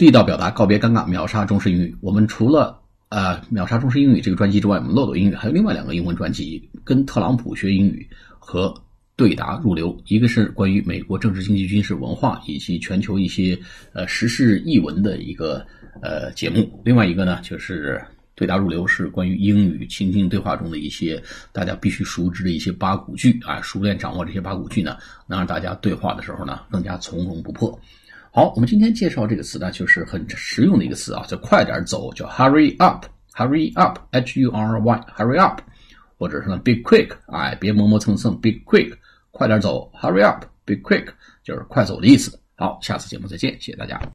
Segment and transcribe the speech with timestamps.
[0.00, 1.94] 地道表达，告别尴尬，秒杀中式英语。
[2.00, 8.08] 我们除了呃秒杀中式英语这个专辑之外，我们漏斗英语还有另外两个英文专辑，跟特朗普学英语
[8.38, 8.74] 和
[9.14, 9.94] 对答入流。
[10.06, 13.54] 一个是关于美国政治、经济、军事、文化以及全球一些
[13.92, 15.62] 呃时事译文的一个
[16.00, 18.02] 呃节目，另外一个呢就是
[18.34, 21.22] 对答入流，是关于英语情境对话中的一些
[21.52, 24.96] 大家必须熟知的一些八股句啊，熟练掌握这些八股句呢，
[25.26, 27.78] 能让大家对话的时候呢更加从容不迫。
[28.32, 35.60] 好，我们今天介绍这个词呢，就是很实用的一个词啊，叫快点走，叫 hurry up，hurry up，h u r y，hurry up，
[36.16, 38.96] 或者是呢 be quick，哎，别磨磨蹭蹭，be quick，
[39.32, 41.08] 快点走，hurry up，be quick，
[41.42, 42.38] 就是快走的意思。
[42.54, 44.00] 好，下次节目再见，谢谢大家。